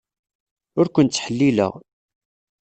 [0.79, 1.73] Ur ken-ttḥellileɣ.